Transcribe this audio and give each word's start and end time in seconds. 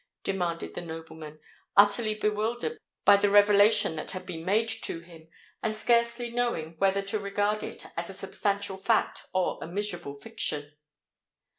demanded 0.23 0.73
the 0.73 0.81
nobleman, 0.81 1.39
utterly 1.77 2.15
bewildered 2.15 2.75
by 3.05 3.15
the 3.15 3.29
revelation 3.29 3.95
that 3.95 4.09
had 4.09 4.25
been 4.25 4.43
made 4.43 4.67
to 4.67 5.01
him, 5.01 5.27
and 5.61 5.75
scarcely 5.75 6.31
knowing 6.31 6.75
whether 6.79 7.03
to 7.03 7.19
regard 7.19 7.61
it 7.61 7.85
as 7.95 8.09
a 8.09 8.13
substantial 8.15 8.77
fact 8.77 9.27
or 9.31 9.59
a 9.61 9.67
miserable 9.67 10.15
fiction. 10.15 10.73